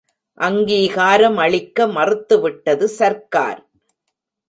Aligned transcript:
அங்கீகாரமளிக்க 0.37 1.87
மறுத்துவிட்டது 1.97 2.87
சர்க்கார். 2.99 3.61